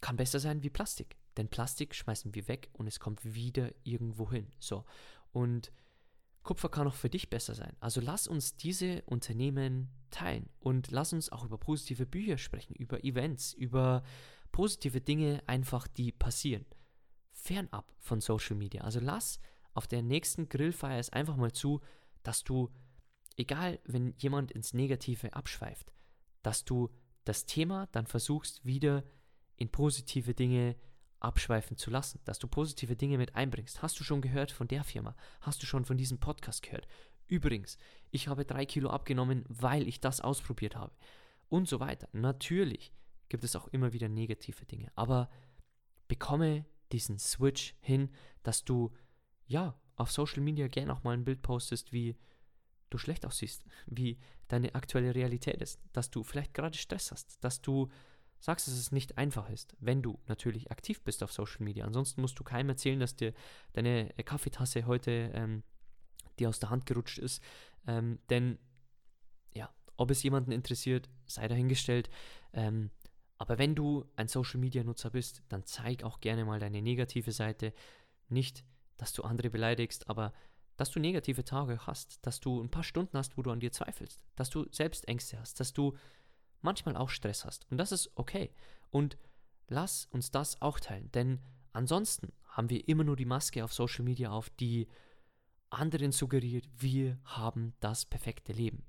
kann 0.00 0.16
besser 0.16 0.40
sein 0.40 0.62
wie 0.62 0.70
Plastik. 0.70 1.16
Denn 1.36 1.48
Plastik 1.48 1.94
schmeißen 1.94 2.34
wir 2.34 2.48
weg 2.48 2.68
und 2.72 2.86
es 2.86 3.00
kommt 3.00 3.24
wieder 3.24 3.72
irgendwo 3.84 4.30
hin. 4.30 4.52
So. 4.58 4.84
Und 5.32 5.72
Kupfer 6.42 6.68
kann 6.68 6.86
auch 6.86 6.94
für 6.94 7.10
dich 7.10 7.30
besser 7.30 7.54
sein. 7.54 7.76
Also 7.80 8.00
lass 8.00 8.26
uns 8.26 8.56
diese 8.56 9.02
Unternehmen 9.02 9.90
teilen 10.10 10.48
und 10.58 10.90
lass 10.90 11.12
uns 11.12 11.30
auch 11.30 11.44
über 11.44 11.58
positive 11.58 12.06
Bücher 12.06 12.38
sprechen, 12.38 12.74
über 12.74 13.04
Events, 13.04 13.52
über 13.52 14.02
positive 14.50 15.00
Dinge 15.00 15.42
einfach, 15.46 15.86
die 15.86 16.12
passieren 16.12 16.66
fernab 17.32 17.92
von 17.98 18.20
Social 18.20 18.56
Media. 18.56 18.82
Also 18.82 19.00
lass 19.00 19.40
auf 19.74 19.86
der 19.86 20.02
nächsten 20.02 20.48
Grillfeier 20.48 20.98
es 20.98 21.10
einfach 21.10 21.36
mal 21.36 21.52
zu, 21.52 21.80
dass 22.22 22.44
du, 22.44 22.70
egal 23.36 23.78
wenn 23.84 24.14
jemand 24.18 24.52
ins 24.52 24.74
Negative 24.74 25.32
abschweift, 25.32 25.92
dass 26.42 26.64
du 26.64 26.90
das 27.24 27.46
Thema 27.46 27.88
dann 27.92 28.06
versuchst 28.06 28.64
wieder 28.64 29.04
in 29.56 29.70
positive 29.70 30.34
Dinge 30.34 30.76
abschweifen 31.20 31.76
zu 31.76 31.90
lassen, 31.90 32.20
dass 32.24 32.38
du 32.38 32.48
positive 32.48 32.96
Dinge 32.96 33.18
mit 33.18 33.34
einbringst. 33.34 33.82
Hast 33.82 34.00
du 34.00 34.04
schon 34.04 34.22
gehört 34.22 34.52
von 34.52 34.68
der 34.68 34.84
Firma? 34.84 35.14
Hast 35.42 35.62
du 35.62 35.66
schon 35.66 35.84
von 35.84 35.98
diesem 35.98 36.18
Podcast 36.18 36.62
gehört? 36.62 36.88
Übrigens, 37.26 37.78
ich 38.10 38.26
habe 38.28 38.44
drei 38.44 38.66
Kilo 38.66 38.90
abgenommen, 38.90 39.44
weil 39.48 39.86
ich 39.86 40.00
das 40.00 40.20
ausprobiert 40.20 40.76
habe. 40.76 40.92
Und 41.48 41.68
so 41.68 41.78
weiter. 41.78 42.08
Natürlich 42.12 42.92
gibt 43.28 43.44
es 43.44 43.54
auch 43.54 43.68
immer 43.68 43.92
wieder 43.92 44.08
negative 44.08 44.64
Dinge, 44.64 44.90
aber 44.94 45.30
bekomme 46.08 46.64
diesen 46.90 47.18
Switch 47.18 47.74
hin, 47.80 48.10
dass 48.42 48.64
du 48.64 48.92
ja 49.46 49.78
auf 49.96 50.10
Social 50.10 50.42
Media 50.42 50.66
gerne 50.68 50.92
auch 50.92 51.04
mal 51.04 51.12
ein 51.12 51.24
Bild 51.24 51.42
postest, 51.42 51.92
wie 51.92 52.16
du 52.90 52.98
schlecht 52.98 53.24
aussiehst, 53.24 53.64
wie 53.86 54.18
deine 54.48 54.74
aktuelle 54.74 55.14
Realität 55.14 55.62
ist, 55.62 55.80
dass 55.92 56.10
du 56.10 56.22
vielleicht 56.22 56.54
gerade 56.54 56.76
Stress 56.76 57.10
hast, 57.12 57.42
dass 57.42 57.62
du 57.62 57.88
sagst, 58.40 58.66
dass 58.66 58.74
es 58.74 58.90
nicht 58.90 59.18
einfach 59.18 59.48
ist, 59.50 59.76
wenn 59.80 60.02
du 60.02 60.18
natürlich 60.26 60.70
aktiv 60.70 61.02
bist 61.02 61.22
auf 61.22 61.32
Social 61.32 61.62
Media. 61.62 61.84
Ansonsten 61.84 62.20
musst 62.20 62.38
du 62.38 62.44
keinem 62.44 62.70
erzählen, 62.70 62.98
dass 62.98 63.16
dir 63.16 63.32
deine 63.74 64.08
Kaffeetasse 64.24 64.86
heute 64.86 65.30
ähm, 65.34 65.62
dir 66.38 66.48
aus 66.48 66.58
der 66.58 66.70
Hand 66.70 66.86
gerutscht 66.86 67.18
ist. 67.18 67.42
Ähm, 67.86 68.18
denn 68.30 68.58
ja, 69.54 69.70
ob 69.96 70.10
es 70.10 70.22
jemanden 70.22 70.52
interessiert, 70.52 71.08
sei 71.26 71.48
dahingestellt. 71.48 72.08
Ähm, 72.52 72.90
aber 73.36 73.58
wenn 73.58 73.74
du 73.74 74.06
ein 74.16 74.28
Social 74.28 74.60
Media 74.60 74.82
Nutzer 74.84 75.10
bist, 75.10 75.42
dann 75.48 75.64
zeig 75.64 76.02
auch 76.02 76.20
gerne 76.20 76.44
mal 76.44 76.60
deine 76.60 76.82
negative 76.82 77.32
Seite. 77.32 77.72
Nicht, 78.28 78.64
dass 78.96 79.12
du 79.12 79.22
andere 79.22 79.50
beleidigst, 79.50 80.08
aber 80.08 80.32
dass 80.80 80.90
du 80.90 80.98
negative 80.98 81.44
Tage 81.44 81.86
hast, 81.86 82.26
dass 82.26 82.40
du 82.40 82.58
ein 82.58 82.70
paar 82.70 82.84
Stunden 82.84 83.18
hast, 83.18 83.36
wo 83.36 83.42
du 83.42 83.50
an 83.50 83.60
dir 83.60 83.70
zweifelst, 83.70 84.24
dass 84.34 84.48
du 84.48 84.66
selbst 84.72 85.06
Ängste 85.08 85.38
hast, 85.38 85.60
dass 85.60 85.74
du 85.74 85.94
manchmal 86.62 86.96
auch 86.96 87.10
Stress 87.10 87.44
hast. 87.44 87.70
Und 87.70 87.76
das 87.76 87.92
ist 87.92 88.10
okay. 88.14 88.50
Und 88.90 89.18
lass 89.68 90.06
uns 90.06 90.30
das 90.30 90.62
auch 90.62 90.80
teilen, 90.80 91.12
denn 91.12 91.38
ansonsten 91.74 92.32
haben 92.44 92.70
wir 92.70 92.88
immer 92.88 93.04
nur 93.04 93.16
die 93.16 93.26
Maske 93.26 93.62
auf 93.62 93.74
Social 93.74 94.06
Media 94.06 94.30
auf, 94.30 94.48
die 94.48 94.88
anderen 95.68 96.12
suggeriert, 96.12 96.66
wir 96.74 97.18
haben 97.24 97.74
das 97.80 98.06
perfekte 98.06 98.54
Leben. 98.54 98.82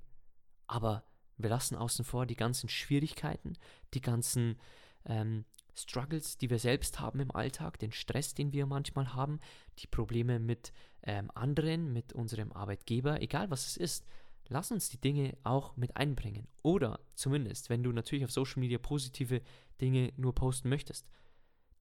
Aber 0.68 1.04
wir 1.36 1.50
lassen 1.50 1.76
außen 1.76 2.06
vor 2.06 2.24
die 2.24 2.36
ganzen 2.36 2.70
Schwierigkeiten, 2.70 3.52
die 3.92 4.00
ganzen 4.00 4.58
ähm, 5.06 5.44
Struggles, 5.74 6.36
die 6.38 6.50
wir 6.50 6.58
selbst 6.58 7.00
haben 7.00 7.20
im 7.20 7.34
Alltag, 7.34 7.78
den 7.78 7.92
Stress, 7.92 8.34
den 8.34 8.52
wir 8.52 8.66
manchmal 8.66 9.14
haben, 9.14 9.40
die 9.78 9.86
Probleme 9.86 10.38
mit 10.38 10.72
ähm, 11.02 11.30
anderen, 11.34 11.92
mit 11.92 12.12
unserem 12.12 12.52
Arbeitgeber, 12.52 13.22
egal 13.22 13.50
was 13.50 13.66
es 13.66 13.76
ist. 13.76 14.06
Lass 14.48 14.70
uns 14.70 14.90
die 14.90 15.00
Dinge 15.00 15.36
auch 15.44 15.76
mit 15.76 15.96
einbringen. 15.96 16.46
Oder 16.62 17.00
zumindest, 17.14 17.70
wenn 17.70 17.82
du 17.82 17.92
natürlich 17.92 18.24
auf 18.24 18.32
Social 18.32 18.60
Media 18.60 18.78
positive 18.78 19.40
Dinge 19.80 20.12
nur 20.16 20.34
posten 20.34 20.68
möchtest, 20.68 21.08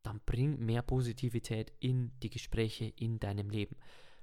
dann 0.03 0.21
bring 0.25 0.57
mehr 0.65 0.81
Positivität 0.81 1.73
in 1.79 2.11
die 2.21 2.29
Gespräche 2.29 2.85
in 2.85 3.19
deinem 3.19 3.49
Leben. 3.49 3.75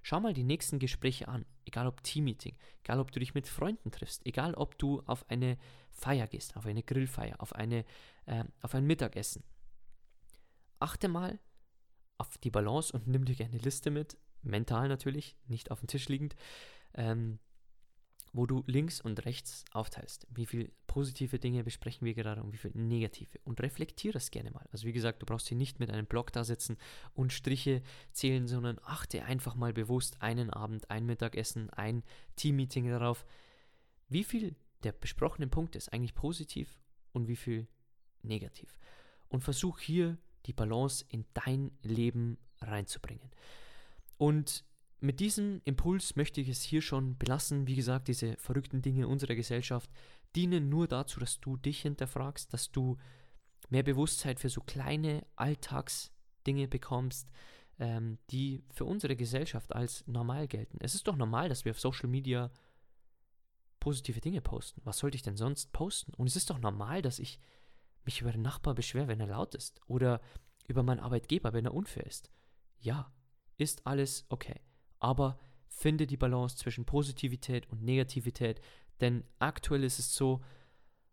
Schau 0.08 0.20
mal 0.20 0.32
die 0.32 0.42
nächsten 0.42 0.78
Gespräche 0.78 1.28
an, 1.28 1.44
egal 1.66 1.86
ob 1.86 2.02
Teammeeting, 2.02 2.56
egal 2.82 2.98
ob 2.98 3.12
du 3.12 3.20
dich 3.20 3.34
mit 3.34 3.46
Freunden 3.46 3.90
triffst, 3.90 4.24
egal 4.24 4.54
ob 4.54 4.78
du 4.78 5.02
auf 5.04 5.28
eine 5.28 5.58
Feier 5.90 6.26
gehst, 6.26 6.56
auf 6.56 6.64
eine 6.64 6.82
Grillfeier, 6.82 7.42
auf, 7.42 7.54
eine, 7.54 7.84
äh, 8.24 8.44
auf 8.62 8.74
ein 8.74 8.86
Mittagessen. 8.86 9.44
Achte 10.78 11.08
mal 11.08 11.38
auf 12.16 12.38
die 12.38 12.48
Balance 12.48 12.90
und 12.90 13.06
nimm 13.06 13.26
dir 13.26 13.34
gerne 13.34 13.52
eine 13.52 13.62
Liste 13.62 13.90
mit, 13.90 14.16
mental 14.40 14.88
natürlich, 14.88 15.36
nicht 15.46 15.70
auf 15.70 15.80
dem 15.80 15.88
Tisch 15.88 16.08
liegend, 16.08 16.36
ähm, 16.94 17.38
wo 18.32 18.46
du 18.46 18.64
links 18.66 19.00
und 19.00 19.24
rechts 19.24 19.64
aufteilst. 19.72 20.26
Wie 20.30 20.46
viele 20.46 20.70
positive 20.86 21.38
Dinge 21.38 21.64
besprechen 21.64 22.04
wir 22.04 22.14
gerade 22.14 22.42
und 22.42 22.52
wie 22.52 22.58
viele 22.58 22.78
negative. 22.78 23.38
Und 23.44 23.60
reflektiere 23.60 24.12
das 24.12 24.30
gerne 24.30 24.50
mal. 24.50 24.66
Also 24.72 24.86
wie 24.86 24.92
gesagt, 24.92 25.22
du 25.22 25.26
brauchst 25.26 25.48
hier 25.48 25.56
nicht 25.56 25.80
mit 25.80 25.90
einem 25.90 26.06
Blog 26.06 26.32
da 26.32 26.44
sitzen 26.44 26.76
und 27.14 27.32
Striche 27.32 27.82
zählen, 28.12 28.46
sondern 28.46 28.78
achte 28.84 29.24
einfach 29.24 29.54
mal 29.54 29.72
bewusst 29.72 30.20
einen 30.22 30.50
Abend, 30.50 30.90
ein 30.90 31.06
Mittagessen, 31.06 31.70
ein 31.70 32.02
Teammeeting 32.36 32.88
darauf, 32.88 33.24
wie 34.08 34.24
viel 34.24 34.56
der 34.82 34.92
besprochenen 34.92 35.50
Punkte 35.50 35.78
ist 35.78 35.92
eigentlich 35.92 36.14
positiv 36.14 36.80
und 37.12 37.28
wie 37.28 37.36
viel 37.36 37.68
negativ. 38.22 38.78
Und 39.28 39.42
versuch 39.42 39.78
hier 39.78 40.18
die 40.46 40.52
Balance 40.52 41.04
in 41.08 41.24
dein 41.34 41.70
Leben 41.82 42.38
reinzubringen. 42.60 43.30
Und 44.16 44.64
mit 45.00 45.20
diesem 45.20 45.60
Impuls 45.64 46.16
möchte 46.16 46.40
ich 46.40 46.48
es 46.48 46.62
hier 46.62 46.82
schon 46.82 47.16
belassen. 47.16 47.66
Wie 47.66 47.76
gesagt, 47.76 48.08
diese 48.08 48.36
verrückten 48.36 48.82
Dinge 48.82 49.06
unserer 49.06 49.34
Gesellschaft 49.34 49.90
dienen 50.34 50.68
nur 50.68 50.88
dazu, 50.88 51.20
dass 51.20 51.40
du 51.40 51.56
dich 51.56 51.82
hinterfragst, 51.82 52.52
dass 52.52 52.70
du 52.70 52.96
mehr 53.70 53.82
Bewusstsein 53.82 54.36
für 54.36 54.48
so 54.48 54.60
kleine 54.60 55.24
Alltagsdinge 55.36 56.68
bekommst, 56.68 57.30
ähm, 57.78 58.18
die 58.30 58.64
für 58.70 58.84
unsere 58.84 59.16
Gesellschaft 59.16 59.74
als 59.74 60.06
normal 60.06 60.48
gelten. 60.48 60.78
Es 60.80 60.94
ist 60.94 61.06
doch 61.06 61.16
normal, 61.16 61.48
dass 61.48 61.64
wir 61.64 61.72
auf 61.72 61.80
Social 61.80 62.08
Media 62.08 62.50
positive 63.80 64.20
Dinge 64.20 64.40
posten. 64.40 64.80
Was 64.84 64.98
sollte 64.98 65.16
ich 65.16 65.22
denn 65.22 65.36
sonst 65.36 65.72
posten? 65.72 66.12
Und 66.14 66.26
es 66.26 66.36
ist 66.36 66.50
doch 66.50 66.58
normal, 66.58 67.02
dass 67.02 67.18
ich 67.18 67.38
mich 68.04 68.20
über 68.20 68.32
den 68.32 68.42
Nachbar 68.42 68.74
beschwere, 68.74 69.08
wenn 69.08 69.20
er 69.20 69.28
laut 69.28 69.54
ist. 69.54 69.80
Oder 69.86 70.20
über 70.66 70.82
meinen 70.82 71.00
Arbeitgeber, 71.00 71.52
wenn 71.52 71.66
er 71.66 71.74
unfair 71.74 72.06
ist. 72.06 72.30
Ja, 72.80 73.12
ist 73.56 73.86
alles 73.86 74.26
okay. 74.28 74.60
Aber 75.00 75.38
finde 75.68 76.06
die 76.06 76.16
Balance 76.16 76.56
zwischen 76.56 76.84
Positivität 76.84 77.70
und 77.70 77.82
Negativität, 77.82 78.60
denn 79.00 79.24
aktuell 79.38 79.84
ist 79.84 79.98
es 79.98 80.14
so, 80.14 80.40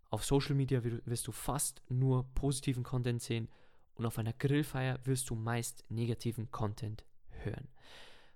auf 0.09 0.23
Social 0.23 0.55
Media 0.55 0.81
wirst 0.83 1.27
du 1.27 1.31
fast 1.31 1.81
nur 1.89 2.23
positiven 2.35 2.83
Content 2.83 3.21
sehen 3.21 3.49
und 3.95 4.05
auf 4.05 4.17
einer 4.17 4.33
Grillfeier 4.33 4.99
wirst 5.03 5.29
du 5.29 5.35
meist 5.35 5.83
negativen 5.89 6.51
Content 6.51 7.05
hören. 7.29 7.67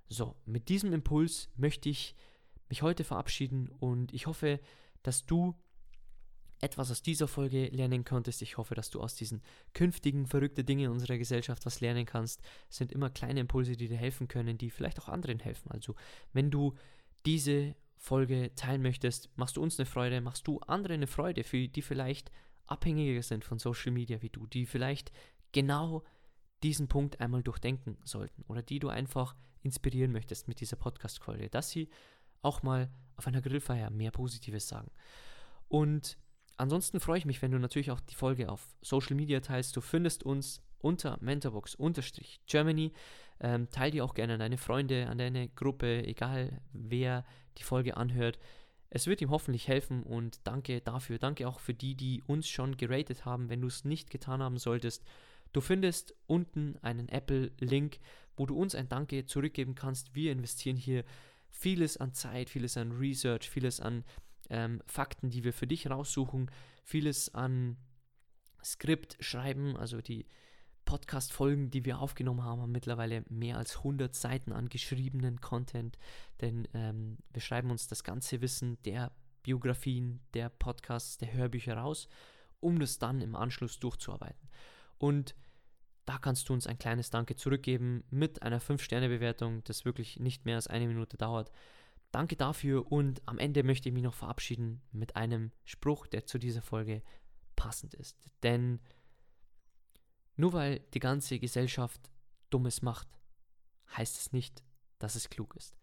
So, 0.08 0.36
mit 0.46 0.70
diesem 0.70 0.94
Impuls 0.94 1.50
möchte 1.56 1.90
ich 1.90 2.16
mich 2.70 2.82
heute 2.82 3.04
verabschieden 3.04 3.70
und 3.80 4.14
ich 4.14 4.28
hoffe, 4.28 4.60
dass 5.04 5.26
du 5.26 5.56
etwas 6.62 6.92
aus 6.92 7.02
dieser 7.02 7.28
Folge 7.28 7.68
lernen 7.68 8.04
konntest. 8.04 8.42
Ich 8.42 8.58
hoffe, 8.58 8.76
dass 8.76 8.90
du 8.90 9.02
aus 9.02 9.16
diesen 9.16 9.42
künftigen 9.74 10.28
verrückten 10.28 10.66
Dingen 10.66 10.92
unserer 10.92 11.18
Gesellschaft 11.18 11.66
was 11.66 11.80
lernen 11.80 12.06
kannst. 12.06 12.42
Es 12.70 12.78
sind 12.78 12.92
immer 12.92 13.10
kleine 13.10 13.40
Impulse, 13.40 13.76
die 13.78 13.88
dir 13.88 13.98
helfen 13.98 14.28
können, 14.28 14.58
die 14.58 14.70
vielleicht 14.70 15.00
auch 15.00 15.08
anderen 15.08 15.40
helfen. 15.40 15.72
Also, 15.72 15.96
wenn 16.34 16.52
du 16.52 16.76
diese 17.26 17.76
Folge 17.98 18.54
teilen 18.56 18.82
möchtest, 18.82 19.30
machst 19.38 19.58
du 19.58 19.62
uns 19.62 19.80
eine 19.80 19.86
Freude, 19.86 20.22
machst 20.22 20.48
du 20.48 20.60
andere 20.62 20.94
eine 20.94 21.08
Freude, 21.08 21.44
für 21.44 21.68
die 21.68 21.82
vielleicht 21.82 22.32
abhängiger 22.66 23.24
sind 23.24 23.44
von 23.44 23.60
Social 23.60 23.92
Media 23.92 24.22
wie 24.22 24.30
du, 24.30 24.46
die 24.48 24.66
vielleicht 24.66 25.12
genau 25.52 26.04
diesen 26.64 26.88
Punkt 26.88 27.20
einmal 27.20 27.44
durchdenken 27.44 27.98
sollten 28.04 28.44
oder 28.48 28.62
die 28.62 28.80
du 28.80 28.90
einfach 28.90 29.36
inspirieren 29.62 30.12
möchtest 30.12 30.48
mit 30.48 30.62
dieser 30.62 30.76
Podcast-Folge, 30.76 31.50
dass 31.50 31.70
sie 31.70 31.90
auch 32.42 32.64
mal 32.64 32.90
auf 33.16 33.28
einer 33.28 33.42
Grillfeier 33.42 33.90
mehr 33.90 34.12
Positives 34.12 34.68
sagen. 34.68 34.92
Und 35.68 36.18
ansonsten 36.60 37.00
freue 37.00 37.18
ich 37.18 37.26
mich, 37.26 37.42
wenn 37.42 37.52
du 37.52 37.60
natürlich 37.60 37.92
auch 37.92 38.00
die 38.00 38.16
Folge 38.16 38.50
auf 38.50 38.76
Social 38.82 39.16
Media 39.16 39.40
teilst. 39.40 39.76
Du 39.76 39.82
findest 39.82 40.24
uns 40.24 40.62
unter 40.80 41.18
Mentorbox-Germany. 41.22 42.94
Ähm, 43.42 43.70
teil 43.70 43.92
die 43.92 44.02
auch 44.02 44.14
gerne 44.14 44.34
an 44.34 44.40
deine 44.40 44.58
Freunde, 44.58 45.08
an 45.08 45.18
deine 45.18 45.48
Gruppe, 45.50 46.06
egal 46.06 46.62
wer 46.74 47.26
die 47.58 47.64
Folge 47.64 47.96
anhört. 47.96 48.38
Es 48.90 49.08
wird 49.08 49.22
ihm 49.22 49.30
hoffentlich 49.30 49.68
helfen 49.68 50.04
und 50.04 50.40
danke 50.46 50.82
dafür. 50.82 51.20
Danke 51.20 51.48
auch 51.48 51.60
für 51.60 51.74
die, 51.74 51.96
die 51.96 52.24
uns 52.28 52.50
schon 52.50 52.76
geratet 52.76 53.24
haben. 53.24 53.50
Wenn 53.50 53.62
du 53.62 53.68
es 53.68 53.86
nicht 53.86 54.10
getan 54.10 54.42
haben 54.42 54.58
solltest, 54.58 55.06
du 55.54 55.62
findest 55.62 56.16
unten 56.28 56.78
einen 56.82 57.08
Apple-Link, 57.08 58.00
wo 58.36 58.46
du 58.46 58.56
uns 58.56 58.76
ein 58.76 58.90
Danke 58.90 59.26
zurückgeben 59.26 59.76
kannst. 59.76 60.16
Wir 60.16 60.32
investieren 60.32 60.76
hier 60.76 61.06
vieles 61.50 61.98
an 61.98 62.14
Zeit, 62.14 62.50
vieles 62.50 62.78
an 62.78 62.92
Research, 62.92 63.50
vieles 63.50 63.80
an 63.80 64.04
ähm, 64.50 64.82
Fakten, 64.86 65.30
die 65.30 65.44
wir 65.44 65.54
für 65.54 65.68
dich 65.68 65.90
raussuchen, 65.90 66.50
vieles 66.84 67.34
an 67.34 67.78
Skript 68.64 69.18
schreiben, 69.20 69.78
also 69.78 70.02
die 70.02 70.26
Podcast-Folgen, 70.86 71.70
die 71.70 71.86
wir 71.86 72.00
aufgenommen 72.00 72.44
haben, 72.44 72.62
haben 72.62 72.72
mittlerweile 72.72 73.24
mehr 73.30 73.58
als 73.58 73.78
100 73.78 74.16
Seiten 74.16 74.52
an 74.52 74.70
geschriebenen 74.70 75.40
Content, 75.40 76.00
denn 76.42 76.68
ähm, 76.74 77.20
wir 77.32 77.42
schreiben 77.42 77.70
uns 77.70 77.88
das 77.88 78.04
ganze 78.04 78.42
Wissen 78.42 78.82
der 78.84 79.12
Biografien, 79.44 80.20
der 80.34 80.50
Podcasts, 80.50 81.18
der 81.18 81.32
Hörbücher 81.32 81.78
raus, 81.78 82.10
um 82.60 82.80
das 82.80 82.98
dann 82.98 83.22
im 83.22 83.36
Anschluss 83.36 83.80
durchzuarbeiten. 83.80 84.50
Und 84.98 85.36
da 86.06 86.18
kannst 86.18 86.50
du 86.50 86.54
uns 86.54 86.66
ein 86.66 86.80
kleines 86.80 87.12
Danke 87.12 87.36
zurückgeben 87.36 88.04
mit 88.10 88.42
einer 88.42 88.60
5-Sterne-Bewertung, 88.60 89.64
das 89.66 89.86
wirklich 89.86 90.20
nicht 90.20 90.46
mehr 90.46 90.56
als 90.56 90.68
eine 90.68 90.88
Minute 90.88 91.18
dauert. 91.18 91.52
Danke 92.12 92.36
dafür 92.36 92.92
und 92.92 93.22
am 93.28 93.38
Ende 93.38 93.64
möchte 93.64 93.90
ich 93.90 93.94
mich 93.94 94.04
noch 94.04 94.16
verabschieden 94.16 94.82
mit 94.92 95.16
einem 95.16 95.52
Spruch, 95.64 96.08
der 96.08 96.26
zu 96.26 96.40
dieser 96.40 96.62
Folge 96.62 97.04
passend 97.56 97.94
ist. 97.94 98.18
Denn 98.42 98.80
nur 100.36 100.54
weil 100.54 100.80
die 100.94 101.00
ganze 101.00 101.38
Gesellschaft 101.38 102.10
Dummes 102.50 102.82
macht, 102.82 103.08
heißt 103.96 104.18
es 104.18 104.32
nicht, 104.32 104.64
dass 104.98 105.16
es 105.16 105.30
klug 105.30 105.56
ist. 105.56 105.78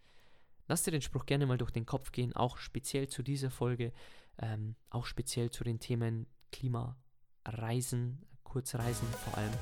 Lass 0.69 0.83
dir 0.83 0.91
den 0.91 1.03
Spruch 1.03 1.27
gerne 1.27 1.47
mal 1.47 1.59
durch 1.59 1.71
den 1.71 1.87
Kopf 1.87 2.11
gehen, 2.11 2.35
auch 2.35 2.59
speziell 2.59 3.09
zu 3.09 3.23
dieser 3.23 3.51
Folge, 3.51 3.93
ähm, 4.39 4.75
auch 4.91 5.07
speziell 5.07 5.51
zu 5.51 5.63
den 5.63 5.79
Themen 5.79 6.27
Klima, 6.51 6.97
Reisen, 7.45 8.27
Kurzreisen 8.43 9.07
vor 9.09 9.37
allem 9.39 9.53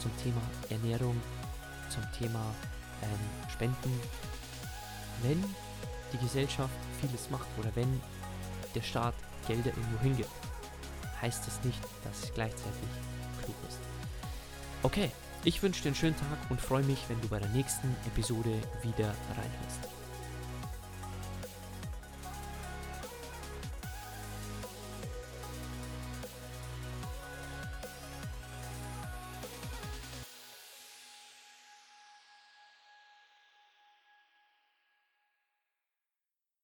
zum 0.00 0.16
Thema 0.18 0.40
Ernährung, 0.70 1.20
zum 1.90 2.04
Thema 2.12 2.54
ähm, 3.02 3.50
Spenden. 3.50 4.00
Wenn 5.22 5.42
die 6.12 6.18
Gesellschaft 6.18 6.74
vieles 7.00 7.30
macht 7.30 7.46
oder 7.58 7.70
wenn 7.74 8.00
der 8.74 8.82
Staat 8.82 9.14
Gelder 9.46 9.70
irgendwo 9.70 10.00
hingibt, 10.00 10.30
heißt 11.22 11.46
das 11.46 11.62
nicht, 11.64 11.80
dass 12.04 12.24
es 12.24 12.34
gleichzeitig 12.34 12.88
klug 13.42 13.56
ist. 13.68 13.78
Okay, 14.82 15.10
ich 15.44 15.62
wünsche 15.62 15.82
dir 15.82 15.88
einen 15.88 15.96
schönen 15.96 16.16
Tag 16.16 16.50
und 16.50 16.60
freue 16.60 16.82
mich, 16.84 17.04
wenn 17.08 17.20
du 17.20 17.28
bei 17.28 17.38
der 17.38 17.48
nächsten 17.50 17.94
Episode 18.06 18.50
wieder 18.82 19.14
reinhörst. 19.36 19.95